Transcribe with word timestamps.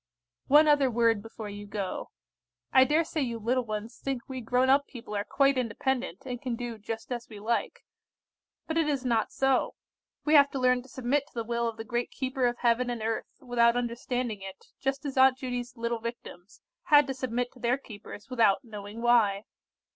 "One 0.47 0.67
other 0.67 0.89
word 0.89 1.21
before 1.21 1.47
you 1.47 1.67
go. 1.67 2.09
I 2.73 2.85
dare 2.85 3.03
say 3.03 3.21
you 3.21 3.37
little 3.37 3.65
ones 3.65 3.99
think 3.99 4.27
we 4.27 4.41
grown 4.41 4.67
up 4.67 4.87
people 4.87 5.15
are 5.15 5.23
quite 5.23 5.59
independent, 5.59 6.25
and 6.25 6.41
can 6.41 6.55
do 6.55 6.79
just 6.79 7.11
as 7.11 7.29
we 7.29 7.39
like. 7.39 7.85
But 8.65 8.79
it 8.79 8.87
is 8.87 9.05
not 9.05 9.31
so. 9.31 9.75
We 10.25 10.33
have 10.33 10.49
to 10.53 10.59
learn 10.59 10.81
to 10.81 10.89
submit 10.89 11.27
to 11.27 11.33
the 11.35 11.43
will 11.43 11.67
of 11.67 11.77
the 11.77 11.83
great 11.85 12.09
Keeper 12.09 12.47
of 12.47 12.57
Heaven 12.57 12.89
and 12.89 13.03
earth, 13.03 13.27
without 13.41 13.77
understanding 13.77 14.41
it, 14.41 14.65
just 14.79 15.05
as 15.05 15.17
Aunt 15.19 15.37
Judy's 15.37 15.77
little 15.77 15.99
Victims 15.99 16.63
had 16.85 17.05
to 17.05 17.13
submit 17.13 17.51
to 17.51 17.59
their 17.59 17.77
keepers 17.77 18.27
without 18.27 18.63
knowing 18.65 19.03
why. 19.03 19.43